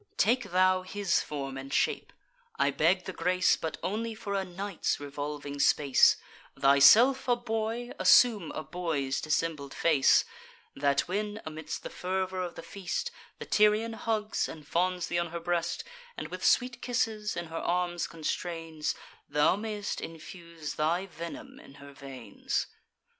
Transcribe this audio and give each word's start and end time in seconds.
Take 0.17 0.45
thou 0.49 0.81
his 0.81 1.21
form 1.21 1.57
and 1.57 1.71
shape. 1.71 2.11
I 2.57 2.71
beg 2.71 3.05
the 3.05 3.13
grace 3.13 3.55
But 3.55 3.77
only 3.83 4.15
for 4.15 4.33
a 4.33 4.43
night's 4.43 4.99
revolving 4.99 5.59
space: 5.59 6.17
Thyself 6.57 7.27
a 7.27 7.35
boy, 7.35 7.91
assume 7.99 8.49
a 8.53 8.63
boy's 8.63 9.21
dissembled 9.21 9.75
face; 9.75 10.25
That 10.75 11.01
when, 11.01 11.39
amidst 11.45 11.83
the 11.83 11.91
fervour 11.91 12.41
of 12.41 12.55
the 12.55 12.63
feast, 12.63 13.11
The 13.37 13.45
Tyrian 13.45 13.93
hugs 13.93 14.49
and 14.49 14.67
fonds 14.67 15.05
thee 15.05 15.19
on 15.19 15.27
her 15.29 15.39
breast, 15.39 15.83
And 16.17 16.29
with 16.29 16.43
sweet 16.43 16.81
kisses 16.81 17.37
in 17.37 17.45
her 17.49 17.57
arms 17.57 18.07
constrains, 18.07 18.95
Thou 19.29 19.55
may'st 19.55 20.01
infuse 20.01 20.73
thy 20.73 21.05
venom 21.05 21.59
in 21.59 21.75
her 21.75 21.93
veins." 21.93 22.65